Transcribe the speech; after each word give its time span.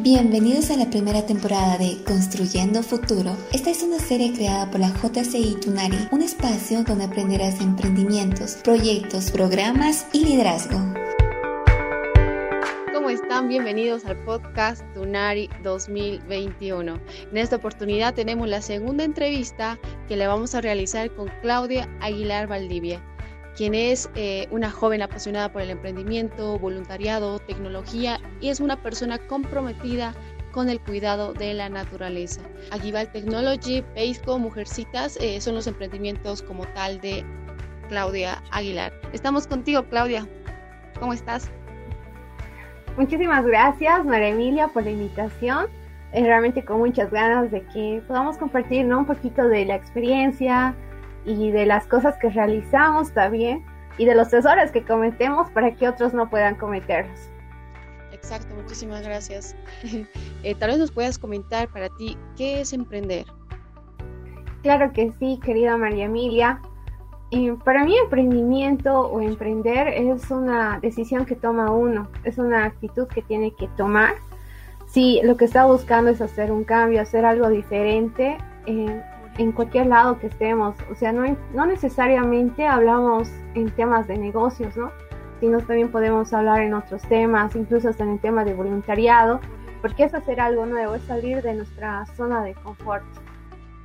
Bienvenidos 0.00 0.70
a 0.70 0.76
la 0.76 0.88
primera 0.90 1.26
temporada 1.26 1.76
de 1.76 1.96
Construyendo 2.04 2.84
Futuro. 2.84 3.36
Esta 3.52 3.70
es 3.70 3.82
una 3.82 3.98
serie 3.98 4.32
creada 4.32 4.70
por 4.70 4.78
la 4.78 4.90
JCI 4.90 5.56
Tunari, 5.60 5.98
un 6.12 6.22
espacio 6.22 6.84
donde 6.84 7.06
aprenderás 7.06 7.60
emprendimientos, 7.60 8.58
proyectos, 8.62 9.32
programas 9.32 10.06
y 10.12 10.24
liderazgo. 10.24 10.78
¿Cómo 12.94 13.10
están? 13.10 13.48
Bienvenidos 13.48 14.04
al 14.04 14.16
podcast 14.24 14.84
Tunari 14.94 15.50
2021. 15.64 17.00
En 17.32 17.36
esta 17.36 17.56
oportunidad 17.56 18.14
tenemos 18.14 18.46
la 18.46 18.62
segunda 18.62 19.02
entrevista 19.02 19.80
que 20.06 20.16
le 20.16 20.28
vamos 20.28 20.54
a 20.54 20.60
realizar 20.60 21.12
con 21.16 21.28
Claudia 21.42 21.88
Aguilar 22.00 22.46
Valdivia 22.46 23.02
quien 23.58 23.74
es 23.74 24.08
eh, 24.14 24.46
una 24.52 24.70
joven 24.70 25.02
apasionada 25.02 25.50
por 25.50 25.62
el 25.62 25.70
emprendimiento, 25.70 26.60
voluntariado, 26.60 27.40
tecnología 27.40 28.20
y 28.40 28.50
es 28.50 28.60
una 28.60 28.80
persona 28.80 29.18
comprometida 29.18 30.14
con 30.52 30.68
el 30.68 30.78
cuidado 30.78 31.34
de 31.34 31.54
la 31.54 31.68
naturaleza. 31.68 32.40
Aguival 32.70 33.10
Technology, 33.10 33.82
Peisco, 33.96 34.38
Mujercitas 34.38 35.18
eh, 35.20 35.40
son 35.40 35.56
los 35.56 35.66
emprendimientos 35.66 36.40
como 36.40 36.68
tal 36.68 37.00
de 37.00 37.24
Claudia 37.88 38.40
Aguilar. 38.52 38.92
Estamos 39.12 39.48
contigo, 39.48 39.82
Claudia. 39.82 40.24
¿Cómo 41.00 41.12
estás? 41.12 41.50
Muchísimas 42.96 43.44
gracias, 43.44 44.04
María 44.04 44.28
Emilia, 44.28 44.68
por 44.68 44.84
la 44.84 44.90
invitación. 44.90 45.66
Eh, 46.12 46.22
realmente 46.22 46.64
con 46.64 46.78
muchas 46.78 47.10
ganas 47.10 47.50
de 47.50 47.62
que 47.62 48.02
podamos 48.06 48.38
compartir 48.38 48.86
un 48.86 49.04
poquito 49.04 49.48
de 49.48 49.64
la 49.64 49.74
experiencia, 49.74 50.76
y 51.24 51.50
de 51.50 51.66
las 51.66 51.86
cosas 51.86 52.16
que 52.18 52.30
realizamos 52.30 53.12
también 53.12 53.64
y 53.98 54.04
de 54.04 54.14
los 54.14 54.32
errores 54.32 54.70
que 54.70 54.84
cometemos 54.84 55.50
para 55.50 55.74
que 55.74 55.88
otros 55.88 56.14
no 56.14 56.30
puedan 56.30 56.54
cometerlos. 56.54 57.30
Exacto, 58.12 58.54
muchísimas 58.54 59.02
gracias. 59.02 59.56
Eh, 60.44 60.54
tal 60.54 60.70
vez 60.70 60.78
nos 60.78 60.92
puedas 60.92 61.18
comentar 61.18 61.66
para 61.68 61.88
ti 61.88 62.16
qué 62.36 62.60
es 62.60 62.72
emprender. 62.72 63.26
Claro 64.62 64.92
que 64.92 65.10
sí, 65.18 65.40
querida 65.42 65.76
María 65.76 66.04
Emilia. 66.04 66.60
Eh, 67.32 67.56
para 67.64 67.84
mí 67.84 67.96
emprendimiento 67.98 69.00
o 69.00 69.20
emprender 69.20 69.88
es 69.88 70.30
una 70.30 70.78
decisión 70.80 71.26
que 71.26 71.34
toma 71.34 71.72
uno, 71.72 72.08
es 72.22 72.38
una 72.38 72.64
actitud 72.66 73.08
que 73.08 73.20
tiene 73.22 73.52
que 73.56 73.66
tomar. 73.76 74.14
Si 74.86 75.20
lo 75.24 75.36
que 75.36 75.44
está 75.44 75.66
buscando 75.66 76.10
es 76.10 76.20
hacer 76.20 76.52
un 76.52 76.62
cambio, 76.62 77.02
hacer 77.02 77.24
algo 77.24 77.48
diferente, 77.48 78.38
eh, 78.66 79.02
en 79.38 79.52
cualquier 79.52 79.86
lado 79.86 80.18
que 80.18 80.26
estemos. 80.26 80.74
O 80.90 80.94
sea, 80.94 81.12
no, 81.12 81.36
no 81.54 81.66
necesariamente 81.66 82.66
hablamos 82.66 83.28
en 83.54 83.70
temas 83.70 84.06
de 84.06 84.18
negocios, 84.18 84.76
¿no? 84.76 84.92
Sino 85.40 85.58
también 85.60 85.90
podemos 85.90 86.32
hablar 86.32 86.60
en 86.60 86.74
otros 86.74 87.02
temas, 87.02 87.54
incluso 87.54 87.90
en 87.98 88.08
el 88.10 88.20
tema 88.20 88.44
de 88.44 88.54
voluntariado, 88.54 89.40
porque 89.80 90.04
es 90.04 90.14
hacer 90.14 90.40
algo 90.40 90.66
nuevo, 90.66 90.96
es 90.96 91.02
salir 91.04 91.40
de 91.42 91.54
nuestra 91.54 92.04
zona 92.16 92.42
de 92.42 92.54
confort. 92.54 93.04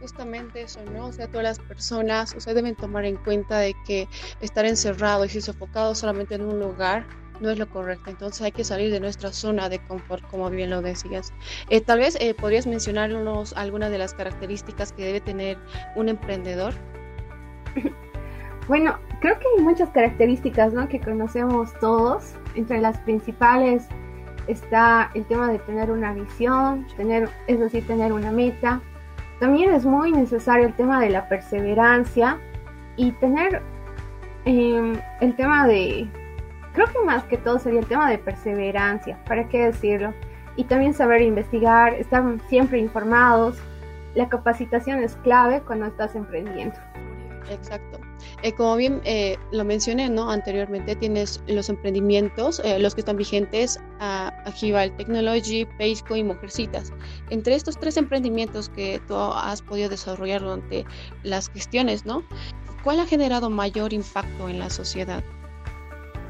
Justamente 0.02 0.64
eso, 0.64 0.82
¿no? 0.92 1.08
O 1.08 1.14
sea, 1.14 1.28
todas 1.28 1.44
las 1.44 1.60
personas, 1.60 2.36
o 2.36 2.54
deben 2.54 2.76
tomar 2.76 3.06
en 3.06 3.16
cuenta 3.16 3.60
de 3.60 3.74
que 3.86 4.10
estar 4.42 4.66
encerrado 4.66 5.24
y 5.24 5.30
sofocado 5.30 5.96
solamente 5.96 6.36
en 6.36 6.42
un 6.42 6.60
lugar 6.60 7.06
no 7.44 7.52
es 7.52 7.60
lo 7.60 7.70
correcto. 7.70 8.10
Entonces 8.10 8.42
hay 8.42 8.52
que 8.52 8.64
salir 8.64 8.92
de 8.92 9.00
nuestra 9.00 9.32
zona 9.32 9.70
de 9.70 9.80
confort, 9.80 10.24
como 10.32 10.50
bien 10.50 10.72
lo 10.72 10.82
decías. 10.82 11.32
Eh, 11.70 11.82
tal 11.82 12.00
vez 12.00 12.18
eh, 12.20 12.34
podrías 12.34 12.66
mencionarnos 12.66 13.54
algunas 13.54 13.92
de 13.92 14.00
las 14.00 14.14
características 14.14 14.94
que 14.94 15.06
debe 15.06 15.22
tener 15.22 15.60
un 15.96 16.10
emprendedor. 16.10 16.74
Bueno, 18.70 18.98
creo 19.20 19.38
que 19.40 19.46
hay 19.58 19.62
muchas 19.62 19.90
características 19.90 20.72
¿no? 20.72 20.88
que 20.88 20.98
conocemos 20.98 21.78
todos. 21.82 22.34
Entre 22.56 22.80
las 22.80 22.98
principales 23.00 23.86
está 24.48 25.12
el 25.16 25.26
tema 25.26 25.52
de 25.52 25.60
tener 25.60 25.92
una 25.92 26.14
visión, 26.14 26.88
tener, 26.96 27.28
es 27.48 27.60
decir, 27.60 27.86
tener 27.86 28.14
una 28.14 28.32
meta. 28.32 28.82
También 29.42 29.74
es 29.74 29.84
muy 29.86 30.14
necesario 30.14 30.66
el 30.66 30.74
tema 30.76 31.02
de 31.02 31.10
la 31.10 31.28
perseverancia 31.28 32.40
y 32.96 33.12
tener 33.12 33.62
em, 34.46 34.98
el 35.20 35.36
tema 35.36 35.68
de 35.68 36.08
Creo 36.74 36.88
que 36.88 37.00
más 37.06 37.24
que 37.26 37.38
todo 37.38 37.60
sería 37.60 37.80
el 37.80 37.86
tema 37.86 38.10
de 38.10 38.18
perseverancia, 38.18 39.24
¿para 39.26 39.48
qué 39.48 39.66
decirlo? 39.66 40.14
Y 40.56 40.64
también 40.66 40.94
saber 40.94 41.22
investigar, 41.22 41.94
estar 41.94 42.24
siempre 42.48 42.80
informados. 42.80 43.58
La 44.16 44.30
capacitación 44.30 45.00
es 45.04 45.16
clave 45.18 45.62
cuando 45.62 45.88
estás 45.88 46.16
emprendiendo. 46.16 46.76
Exacto. 47.50 48.00
Eh, 48.42 48.54
como 48.54 48.76
bien 48.78 49.02
eh, 49.04 49.38
lo 49.52 49.66
mencioné 49.66 50.10
¿no? 50.10 50.30
anteriormente, 50.30 50.96
tienes 50.96 51.42
los 51.48 51.70
emprendimientos, 51.70 52.62
eh, 52.64 52.80
los 52.80 52.96
que 52.96 53.02
están 53.02 53.18
vigentes 53.18 53.80
a 54.00 54.30
Agival 54.46 54.96
Technology, 54.96 55.66
Paceco 55.78 56.16
y 56.16 56.24
Mujercitas. 56.24 56.94
Entre 57.30 57.56
estos 57.56 57.78
tres 57.78 57.98
emprendimientos 57.98 58.70
que 58.70 59.02
tú 59.08 59.16
has 59.16 59.62
podido 59.62 59.90
desarrollar 59.90 60.42
durante 60.42 60.86
las 61.24 61.50
gestiones, 61.50 62.06
¿no? 62.06 62.24
¿cuál 62.84 63.00
ha 63.00 63.06
generado 63.06 63.50
mayor 63.50 63.94
impacto 63.94 64.50
en 64.50 64.60
la 64.60 64.70
sociedad? 64.70 65.24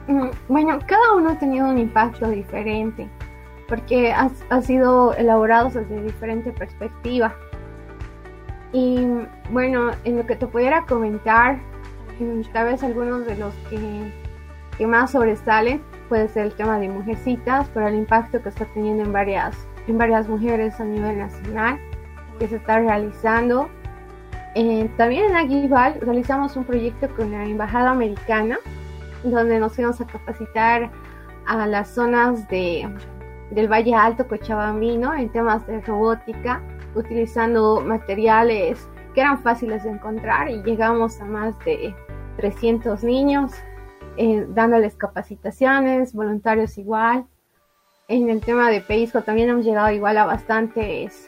Mm, 0.08 0.28
bueno, 0.50 0.80
cada 0.86 1.14
uno 1.16 1.30
ha 1.30 1.40
tenido 1.40 1.68
un 1.68 1.78
impacto 1.78 2.30
diferente 2.30 3.08
porque 3.68 4.14
ha, 4.14 4.62
sido 4.62 5.14
elaborados 5.16 5.74
desde 5.74 6.04
diferente 6.04 6.52
perspectiva. 6.52 7.34
Y 8.72 9.08
bueno, 9.52 9.92
en 10.04 10.18
lo 10.18 10.26
que 10.26 10.36
te 10.36 10.46
pudiera 10.48 10.86
comentar, 10.86 11.60
tal 12.52 12.66
vez 12.66 12.84
algunos 12.84 13.26
de 13.26 13.36
los 13.36 13.54
que, 13.70 14.12
que 14.78 14.86
más 14.86 15.12
sobresalen 15.12 15.82
puede 16.10 16.28
ser 16.28 16.48
el 16.48 16.54
tema 16.54 16.78
de 16.80 16.90
mujercitas, 16.90 17.68
por 17.70 17.84
el 17.84 17.96
impacto 17.96 18.42
que 18.42 18.50
está 18.50 18.66
teniendo 18.66 19.04
en 19.04 19.14
varias, 19.14 19.56
en 19.88 19.98
varias 19.98 20.28
mujeres 20.28 20.80
a 20.80 20.84
nivel 20.84 21.18
nacional, 21.18 21.80
que 22.40 22.48
se 22.48 22.58
está 22.58 22.80
realizando. 22.80 23.70
Eh, 24.56 24.90
también 24.98 25.32
en 25.32 25.36
Aguival 25.36 26.00
realizamos 26.02 26.56
un 26.58 26.64
proyecto 26.64 27.10
con 27.16 27.32
la 27.32 27.44
Embajada 27.44 27.90
Americana 27.90 28.60
donde 29.24 29.60
nos 29.60 29.74
fuimos 29.74 30.00
a 30.02 30.06
capacitar 30.06 30.92
a 31.46 31.68
las 31.68 31.90
zonas 31.90 32.48
de, 32.48 32.90
del 33.52 33.72
Valle 33.72 33.96
Alto 33.96 34.28
Cochabambino 34.28 35.14
en 35.14 35.32
temas 35.32 35.66
de 35.68 35.82
robótica, 35.82 36.62
utilizando 36.96 37.82
materiales 37.82 38.88
que 39.14 39.22
eran 39.22 39.42
fáciles 39.42 39.84
de 39.84 39.92
encontrar 39.92 40.50
y 40.50 40.62
llegamos 40.64 41.20
a 41.22 41.26
más 41.26 41.58
de 41.66 41.96
300 42.38 43.04
niños, 43.04 43.52
eh, 44.18 44.46
dándoles 44.50 44.96
capacitaciones, 44.96 46.14
voluntarios 46.14 46.78
igual. 46.78 47.26
En 48.08 48.30
el 48.30 48.42
tema 48.42 48.70
de 48.70 48.82
Peisco 48.82 49.22
también 49.22 49.50
hemos 49.50 49.66
llegado 49.66 49.92
igual 49.92 50.18
a 50.18 50.26
bastantes 50.26 51.28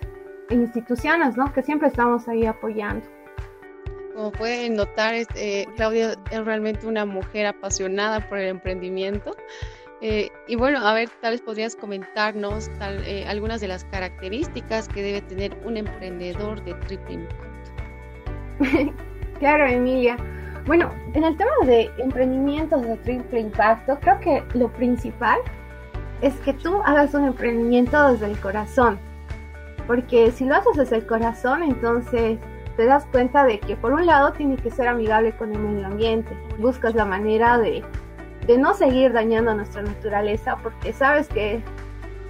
instituciones, 0.49 1.37
¿no? 1.37 1.51
Que 1.53 1.63
siempre 1.63 1.87
estamos 1.87 2.27
ahí 2.27 2.45
apoyando. 2.45 3.05
Como 4.15 4.31
pueden 4.31 4.75
notar, 4.75 5.13
eh, 5.13 5.65
Claudia 5.75 6.15
es 6.31 6.45
realmente 6.45 6.87
una 6.87 7.05
mujer 7.05 7.47
apasionada 7.47 8.29
por 8.29 8.37
el 8.37 8.47
emprendimiento. 8.47 9.35
Eh, 9.99 10.29
y 10.47 10.55
bueno, 10.55 10.79
a 10.87 10.93
ver, 10.93 11.09
tal 11.21 11.31
vez 11.31 11.41
podrías 11.41 11.75
comentarnos 11.75 12.71
eh, 13.05 13.25
algunas 13.27 13.59
de 13.59 13.67
las 13.67 13.83
características 13.85 14.87
que 14.87 15.03
debe 15.03 15.21
tener 15.21 15.57
un 15.65 15.75
emprendedor 15.75 16.63
de 16.63 16.75
triple 16.75 17.13
impacto. 17.15 17.43
claro, 19.39 19.67
Emilia. 19.67 20.15
Bueno, 20.65 20.89
en 21.13 21.25
el 21.25 21.35
tema 21.35 21.51
de 21.65 21.91
emprendimientos 21.97 22.83
de 22.83 22.95
triple 22.97 23.41
impacto, 23.41 23.99
creo 23.99 24.19
que 24.21 24.43
lo 24.57 24.71
principal 24.71 25.39
es 26.21 26.33
que 26.35 26.53
tú 26.53 26.81
hagas 26.85 27.13
un 27.13 27.25
emprendimiento 27.25 28.13
desde 28.13 28.27
el 28.27 28.39
corazón. 28.39 28.97
Porque 29.87 30.31
si 30.31 30.45
lo 30.45 30.55
haces 30.55 30.77
desde 30.77 30.95
el 30.95 31.05
corazón, 31.05 31.63
entonces 31.63 32.39
te 32.75 32.85
das 32.85 33.05
cuenta 33.05 33.45
de 33.45 33.59
que 33.59 33.75
por 33.75 33.93
un 33.93 34.05
lado 34.05 34.33
tiene 34.33 34.57
que 34.57 34.71
ser 34.71 34.87
amigable 34.87 35.31
con 35.33 35.53
el 35.53 35.59
medio 35.59 35.87
ambiente, 35.87 36.37
buscas 36.59 36.95
la 36.95 37.05
manera 37.05 37.57
de, 37.57 37.83
de 38.45 38.57
no 38.57 38.73
seguir 38.73 39.13
dañando 39.13 39.53
nuestra 39.55 39.81
naturaleza 39.81 40.57
porque 40.61 40.93
sabes 40.93 41.27
que 41.27 41.61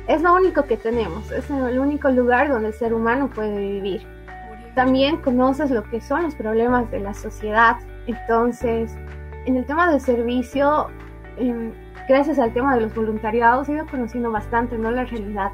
es 0.08 0.22
lo 0.22 0.34
único 0.36 0.64
que 0.64 0.78
tenemos, 0.78 1.32
es 1.32 1.50
el 1.50 1.80
único 1.80 2.10
lugar 2.10 2.50
donde 2.50 2.68
el 2.68 2.74
ser 2.74 2.94
humano 2.94 3.30
puede 3.34 3.58
vivir. 3.58 4.06
También 4.76 5.18
conoces 5.18 5.72
lo 5.72 5.84
que 5.84 6.02
son 6.02 6.24
los 6.24 6.36
problemas 6.36 6.92
de 6.92 7.00
la 7.00 7.14
sociedad, 7.14 7.78
entonces 8.06 8.96
en 9.46 9.58
el 9.58 9.66
tema 9.66 9.92
de 9.92 10.00
servicio, 10.00 10.88
em, 11.38 11.72
gracias 12.08 12.38
al 12.40 12.54
tema 12.54 12.76
de 12.76 12.82
los 12.82 12.94
voluntariados, 12.94 13.68
he 13.70 13.74
ido 13.74 13.86
conociendo 13.88 14.32
bastante 14.32 14.78
¿no? 14.78 14.92
la 14.92 15.06
realidad 15.06 15.52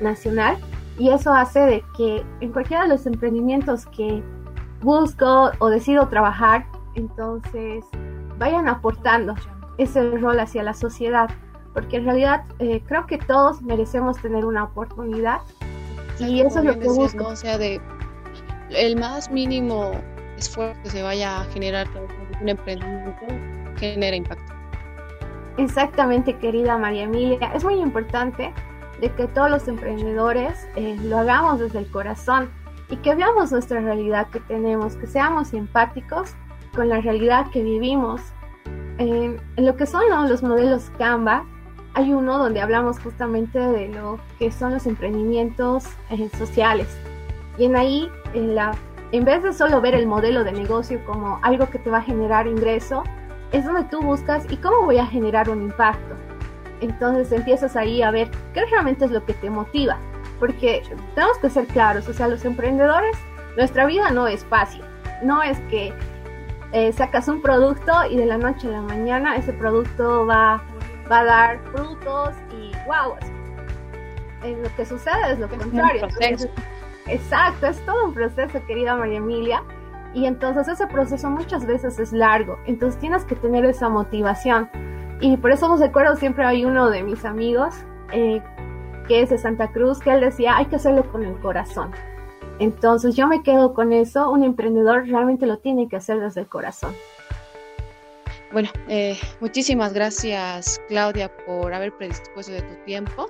nacional 0.00 0.56
y 0.98 1.10
eso 1.10 1.32
hace 1.32 1.60
de 1.60 1.84
que 1.96 2.24
en 2.40 2.52
cualquiera 2.52 2.84
de 2.84 2.90
los 2.90 3.06
emprendimientos 3.06 3.86
que 3.86 4.22
busco 4.80 5.52
o 5.58 5.68
decido 5.68 6.08
trabajar, 6.08 6.66
entonces 6.94 7.84
vayan 8.38 8.68
aportando 8.68 9.34
ese 9.78 10.18
rol 10.18 10.38
hacia 10.40 10.62
la 10.62 10.74
sociedad, 10.74 11.30
porque 11.72 11.96
en 11.96 12.04
realidad 12.04 12.44
eh, 12.58 12.82
creo 12.86 13.06
que 13.06 13.18
todos 13.18 13.62
merecemos 13.62 14.20
tener 14.20 14.44
una 14.44 14.64
oportunidad 14.64 15.40
y 16.18 16.40
eso 16.40 16.58
es 16.58 16.64
lo 16.64 16.78
que 16.78 16.88
busco. 16.88 17.26
O 17.26 17.36
sea, 17.36 17.58
de 17.58 17.80
el 18.70 18.96
más 18.98 19.30
mínimo 19.30 19.92
esfuerzo 20.36 20.80
que 20.82 20.90
se 20.90 21.02
vaya 21.02 21.40
a 21.40 21.44
generar 21.46 21.86
un 22.40 22.48
emprendimiento 22.48 23.26
genera 23.76 24.16
impacto. 24.16 24.52
Exactamente, 25.56 26.36
querida 26.38 26.78
María 26.78 27.04
Emilia. 27.04 27.52
Es 27.54 27.64
muy 27.64 27.74
importante 27.74 28.52
de 29.02 29.12
que 29.12 29.26
todos 29.26 29.50
los 29.50 29.66
emprendedores 29.66 30.66
eh, 30.76 30.96
lo 31.02 31.18
hagamos 31.18 31.58
desde 31.58 31.80
el 31.80 31.90
corazón 31.90 32.48
y 32.88 32.96
que 32.98 33.14
veamos 33.16 33.50
nuestra 33.50 33.80
realidad 33.80 34.28
que 34.28 34.38
tenemos, 34.40 34.94
que 34.94 35.08
seamos 35.08 35.52
empáticos 35.52 36.34
con 36.74 36.88
la 36.88 37.00
realidad 37.00 37.50
que 37.50 37.62
vivimos. 37.62 38.22
en 38.98 39.40
lo 39.56 39.76
que 39.76 39.86
son 39.86 40.02
los 40.28 40.42
modelos 40.42 40.90
Canva, 40.96 41.44
hay 41.94 42.12
uno 42.12 42.38
donde 42.38 42.60
hablamos 42.60 43.00
justamente 43.00 43.58
de 43.58 43.88
lo 43.88 44.20
que 44.38 44.52
son 44.52 44.72
los 44.72 44.86
emprendimientos 44.86 45.84
eh, 46.10 46.30
sociales. 46.38 46.86
Y 47.58 47.64
en 47.64 47.74
ahí, 47.74 48.08
en, 48.34 48.54
la, 48.54 48.70
en 49.10 49.24
vez 49.24 49.42
de 49.42 49.52
solo 49.52 49.80
ver 49.80 49.94
el 49.94 50.06
modelo 50.06 50.44
de 50.44 50.52
negocio 50.52 51.04
como 51.04 51.40
algo 51.42 51.68
que 51.70 51.80
te 51.80 51.90
va 51.90 51.98
a 51.98 52.02
generar 52.02 52.46
ingreso, 52.46 53.02
es 53.50 53.64
donde 53.66 53.84
tú 53.84 54.00
buscas 54.00 54.46
y 54.48 54.56
cómo 54.56 54.84
voy 54.84 54.98
a 54.98 55.06
generar 55.06 55.50
un 55.50 55.62
impacto. 55.62 56.14
Entonces 56.82 57.32
empiezas 57.32 57.76
ahí 57.76 58.02
a 58.02 58.10
ver 58.10 58.30
qué 58.52 58.64
realmente 58.66 59.06
es 59.06 59.10
lo 59.10 59.24
que 59.24 59.32
te 59.32 59.48
motiva. 59.48 59.98
Porque 60.38 60.82
tenemos 61.14 61.38
que 61.38 61.48
ser 61.48 61.66
claros, 61.68 62.08
o 62.08 62.12
sea, 62.12 62.28
los 62.28 62.44
emprendedores, 62.44 63.16
nuestra 63.56 63.86
vida 63.86 64.10
no 64.10 64.26
es 64.26 64.44
fácil. 64.44 64.82
No 65.22 65.42
es 65.42 65.58
que 65.70 65.94
eh, 66.72 66.92
sacas 66.92 67.28
un 67.28 67.40
producto 67.40 67.92
y 68.10 68.16
de 68.16 68.26
la 68.26 68.38
noche 68.38 68.68
a 68.68 68.72
la 68.72 68.82
mañana 68.82 69.36
ese 69.36 69.52
producto 69.52 70.26
va 70.26 70.62
va 71.10 71.20
a 71.20 71.24
dar 71.24 71.60
frutos 71.72 72.34
y 72.50 72.72
wow. 72.86 73.14
En 74.42 74.62
lo 74.62 74.74
que 74.76 74.84
sucede 74.84 75.32
es 75.32 75.38
lo 75.38 75.48
contrario. 75.48 76.08
exacto, 77.06 77.66
es 77.66 77.84
todo 77.86 78.06
un 78.06 78.14
proceso, 78.14 78.64
querida 78.66 78.96
María 78.96 79.18
Emilia. 79.18 79.62
Y 80.14 80.26
entonces 80.26 80.68
ese 80.68 80.86
proceso 80.86 81.30
muchas 81.30 81.64
veces 81.64 81.98
es 81.98 82.12
largo. 82.12 82.58
Entonces 82.66 83.00
tienes 83.00 83.24
que 83.24 83.34
tener 83.34 83.64
esa 83.64 83.88
motivación. 83.88 84.68
Y 85.22 85.36
por 85.36 85.52
eso 85.52 85.72
os 85.72 85.78
recuerdo, 85.78 86.16
siempre 86.16 86.44
hay 86.44 86.64
uno 86.64 86.90
de 86.90 87.04
mis 87.04 87.24
amigos 87.24 87.74
eh, 88.12 88.42
que 89.06 89.22
es 89.22 89.30
de 89.30 89.38
Santa 89.38 89.70
Cruz, 89.70 90.00
que 90.00 90.10
él 90.10 90.20
decía, 90.20 90.56
hay 90.56 90.66
que 90.66 90.76
hacerlo 90.76 91.10
con 91.12 91.24
el 91.24 91.38
corazón. 91.40 91.92
Entonces 92.58 93.14
yo 93.14 93.28
me 93.28 93.44
quedo 93.44 93.72
con 93.72 93.92
eso, 93.92 94.28
un 94.30 94.42
emprendedor 94.42 95.06
realmente 95.06 95.46
lo 95.46 95.58
tiene 95.58 95.88
que 95.88 95.94
hacer 95.94 96.18
desde 96.18 96.40
el 96.40 96.48
corazón. 96.48 96.92
Bueno, 98.52 98.68
eh, 98.88 99.16
muchísimas 99.40 99.92
gracias 99.92 100.80
Claudia 100.88 101.30
por 101.46 101.72
haber 101.72 101.96
predispuesto 101.96 102.52
de 102.52 102.62
tu 102.62 102.74
tiempo. 102.84 103.28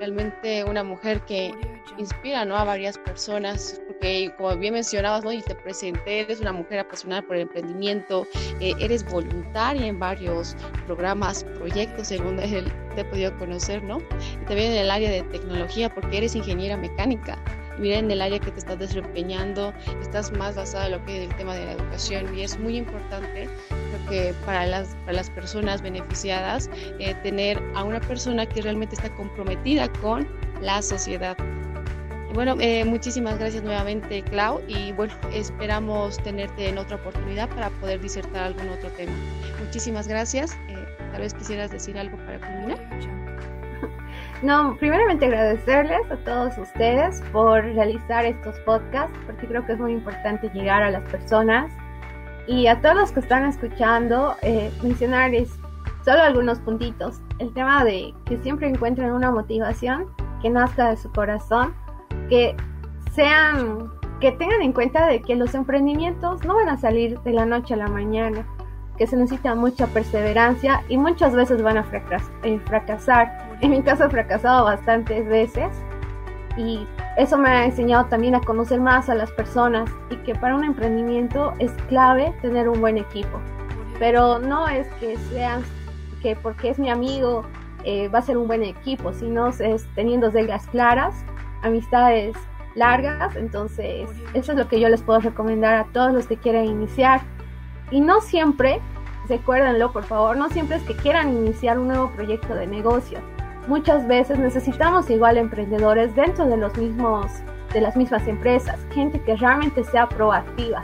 Realmente 0.00 0.64
una 0.64 0.82
mujer 0.82 1.20
que 1.22 1.54
inspira 1.98 2.44
¿no? 2.44 2.56
a 2.56 2.64
varias 2.64 2.98
personas, 2.98 3.80
como 4.36 4.56
bien 4.56 4.74
mencionabas 4.74 5.24
¿no? 5.24 5.32
y 5.32 5.42
te 5.42 5.54
presenté, 5.54 6.20
eres 6.20 6.40
una 6.40 6.52
mujer 6.52 6.80
apasionada 6.80 7.22
por 7.22 7.36
el 7.36 7.42
emprendimiento, 7.42 8.26
eh, 8.60 8.74
eres 8.78 9.04
voluntaria 9.10 9.86
en 9.86 9.98
varios 9.98 10.56
programas, 10.86 11.44
proyectos, 11.58 12.08
según 12.08 12.36
te 12.36 12.64
he 12.96 13.04
podido 13.04 13.36
conocer, 13.38 13.82
¿no? 13.82 13.98
Y 13.98 14.44
también 14.46 14.72
en 14.72 14.78
el 14.78 14.90
área 14.90 15.10
de 15.10 15.22
tecnología, 15.24 15.92
porque 15.92 16.18
eres 16.18 16.34
ingeniera 16.34 16.76
mecánica 16.76 17.38
miren 17.78 18.06
en 18.06 18.10
el 18.10 18.22
área 18.22 18.38
que 18.38 18.50
te 18.50 18.58
estás 18.58 18.78
desempeñando, 18.78 19.72
estás 20.00 20.32
más 20.32 20.56
basada 20.56 20.86
en 20.86 20.92
lo 20.92 21.04
que 21.04 21.22
es 21.22 21.30
el 21.30 21.36
tema 21.36 21.54
de 21.54 21.64
la 21.66 21.72
educación 21.72 22.36
y 22.36 22.42
es 22.42 22.58
muy 22.58 22.76
importante 22.76 23.48
que 24.08 24.34
para 24.44 24.66
las, 24.66 24.88
para 25.04 25.14
las 25.14 25.30
personas 25.30 25.82
beneficiadas 25.82 26.70
eh, 26.98 27.14
tener 27.22 27.62
a 27.74 27.84
una 27.84 28.00
persona 28.00 28.46
que 28.46 28.62
realmente 28.62 28.94
está 28.94 29.14
comprometida 29.14 29.88
con 30.00 30.26
la 30.60 30.82
sociedad. 30.82 31.36
Bueno, 32.34 32.56
eh, 32.60 32.84
muchísimas 32.84 33.38
gracias 33.38 33.62
nuevamente, 33.62 34.22
Clau, 34.22 34.60
y 34.68 34.92
bueno, 34.92 35.14
esperamos 35.32 36.18
tenerte 36.18 36.68
en 36.68 36.78
otra 36.78 36.96
oportunidad 36.96 37.48
para 37.50 37.70
poder 37.70 38.00
disertar 38.00 38.44
algún 38.44 38.68
otro 38.68 38.90
tema. 38.90 39.12
Muchísimas 39.64 40.06
gracias. 40.06 40.52
Eh, 40.68 40.86
tal 41.12 41.22
vez 41.22 41.34
quisieras 41.34 41.70
decir 41.70 41.98
algo 41.98 42.16
para 42.18 42.38
culminar. 42.38 42.78
No, 44.40 44.76
primeramente 44.78 45.26
agradecerles 45.26 46.08
a 46.12 46.16
todos 46.18 46.56
ustedes 46.58 47.22
por 47.32 47.64
realizar 47.64 48.24
estos 48.24 48.56
podcasts, 48.60 49.18
porque 49.26 49.48
creo 49.48 49.66
que 49.66 49.72
es 49.72 49.80
muy 49.80 49.92
importante 49.92 50.48
llegar 50.50 50.80
a 50.80 50.90
las 50.92 51.02
personas. 51.10 51.72
Y 52.46 52.68
a 52.68 52.80
todos 52.80 52.94
los 52.94 53.10
que 53.10 53.18
están 53.18 53.46
escuchando, 53.46 54.36
eh, 54.42 54.70
mencionarles 54.80 55.50
solo 56.04 56.22
algunos 56.22 56.60
puntitos. 56.60 57.20
El 57.40 57.52
tema 57.52 57.84
de 57.84 58.14
que 58.26 58.38
siempre 58.38 58.68
encuentren 58.68 59.10
una 59.10 59.32
motivación 59.32 60.06
que 60.40 60.50
nazca 60.50 60.90
de 60.90 60.96
su 60.96 61.10
corazón, 61.10 61.74
que 62.28 62.56
sean, 63.14 63.90
que 64.20 64.32
tengan 64.32 64.62
en 64.62 64.72
cuenta 64.72 65.06
de 65.06 65.22
que 65.22 65.36
los 65.36 65.54
emprendimientos 65.54 66.44
no 66.44 66.54
van 66.54 66.68
a 66.68 66.78
salir 66.78 67.20
de 67.20 67.32
la 67.32 67.46
noche 67.46 67.74
a 67.74 67.76
la 67.76 67.88
mañana 67.88 68.46
que 68.98 69.06
se 69.06 69.16
necesita 69.16 69.54
mucha 69.54 69.86
perseverancia 69.86 70.82
y 70.88 70.98
muchas 70.98 71.32
veces 71.34 71.62
van 71.62 71.78
a 71.78 71.86
eh, 72.42 72.60
fracasar. 72.66 73.48
En 73.60 73.70
mi 73.70 73.82
caso 73.82 74.04
he 74.04 74.10
fracasado 74.10 74.64
bastantes 74.64 75.26
veces 75.28 75.68
y 76.56 76.86
eso 77.16 77.38
me 77.38 77.48
ha 77.48 77.64
enseñado 77.64 78.06
también 78.06 78.34
a 78.34 78.40
conocer 78.40 78.80
más 78.80 79.08
a 79.08 79.14
las 79.14 79.30
personas 79.30 79.88
y 80.10 80.16
que 80.16 80.34
para 80.34 80.56
un 80.56 80.64
emprendimiento 80.64 81.54
es 81.60 81.70
clave 81.88 82.34
tener 82.42 82.68
un 82.68 82.80
buen 82.80 82.98
equipo. 82.98 83.40
Pero 84.00 84.40
no 84.40 84.68
es 84.68 84.86
que 85.00 85.16
sean 85.32 85.62
que 86.20 86.34
porque 86.34 86.70
es 86.70 86.78
mi 86.80 86.90
amigo 86.90 87.44
eh, 87.84 88.08
va 88.08 88.18
a 88.18 88.22
ser 88.22 88.36
un 88.36 88.48
buen 88.48 88.64
equipo, 88.64 89.12
sino 89.12 89.48
es 89.48 89.86
teniendo 89.94 90.30
reglas 90.30 90.66
claras, 90.66 91.14
amistades 91.62 92.36
largas, 92.74 93.34
entonces 93.36 94.08
eso 94.34 94.52
es 94.52 94.58
lo 94.58 94.68
que 94.68 94.80
yo 94.80 94.88
les 94.88 95.02
puedo 95.02 95.20
recomendar 95.20 95.74
a 95.74 95.84
todos 95.92 96.12
los 96.12 96.26
que 96.26 96.36
quieren 96.36 96.66
iniciar 96.66 97.20
y 97.90 98.00
no 98.00 98.20
siempre, 98.20 98.80
recuérdenlo 99.28 99.92
por 99.92 100.04
favor, 100.04 100.36
no 100.36 100.48
siempre 100.50 100.76
es 100.76 100.82
que 100.82 100.94
quieran 100.94 101.30
iniciar 101.30 101.78
un 101.78 101.88
nuevo 101.88 102.10
proyecto 102.10 102.54
de 102.54 102.66
negocio. 102.66 103.18
Muchas 103.66 104.06
veces 104.06 104.38
necesitamos 104.38 105.10
igual 105.10 105.36
emprendedores 105.36 106.14
dentro 106.14 106.46
de 106.46 106.56
los 106.56 106.76
mismos 106.76 107.30
de 107.72 107.80
las 107.82 107.96
mismas 107.96 108.26
empresas, 108.26 108.80
gente 108.92 109.20
que 109.20 109.36
realmente 109.36 109.84
sea 109.84 110.08
proactiva. 110.08 110.82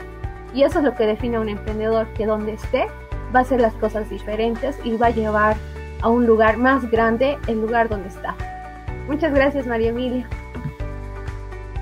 Y 0.53 0.63
eso 0.63 0.79
es 0.79 0.85
lo 0.85 0.93
que 0.93 1.07
define 1.07 1.37
a 1.37 1.39
un 1.39 1.49
emprendedor, 1.49 2.07
que 2.13 2.25
donde 2.25 2.53
esté 2.53 2.87
va 3.33 3.39
a 3.39 3.41
hacer 3.41 3.59
las 3.59 3.73
cosas 3.73 4.09
diferentes 4.09 4.77
y 4.83 4.95
va 4.95 5.07
a 5.07 5.11
llevar 5.11 5.55
a 6.01 6.09
un 6.09 6.25
lugar 6.25 6.57
más 6.57 6.89
grande 6.91 7.37
el 7.47 7.61
lugar 7.61 7.89
donde 7.89 8.09
está. 8.09 8.35
Muchas 9.07 9.33
gracias 9.33 9.67
María 9.67 9.89
Emilia. 9.89 10.27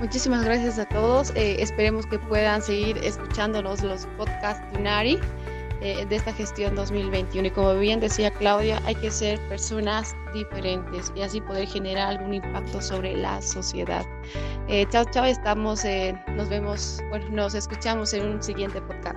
Muchísimas 0.04 0.44
gracias 0.44 0.78
a 0.78 0.84
todos. 0.84 1.30
Eh, 1.34 1.62
esperemos 1.62 2.04
que 2.04 2.18
puedan 2.18 2.60
seguir 2.60 2.98
escuchándonos 2.98 3.82
los 3.82 4.04
podcasts 4.18 4.62
de 4.70 4.80
UNARI 4.80 5.18
eh, 5.80 6.04
de 6.04 6.16
esta 6.16 6.30
gestión 6.34 6.74
2021. 6.74 7.48
Y 7.48 7.50
como 7.50 7.74
bien 7.76 8.00
decía 8.00 8.30
Claudia, 8.30 8.82
hay 8.84 8.96
que 8.96 9.10
ser 9.10 9.40
personas 9.48 10.14
diferentes 10.34 11.10
y 11.16 11.22
así 11.22 11.40
poder 11.40 11.66
generar 11.66 12.18
algún 12.18 12.34
impacto 12.34 12.82
sobre 12.82 13.16
la 13.16 13.40
sociedad. 13.40 14.04
Eh, 14.68 14.84
chao, 14.90 15.06
chao. 15.10 15.24
Estamos, 15.24 15.84
nos 16.36 16.50
vemos, 16.50 17.00
bueno, 17.08 17.26
nos 17.30 17.54
escuchamos 17.54 18.12
en 18.12 18.28
un 18.28 18.42
siguiente 18.42 18.82
podcast. 18.82 19.13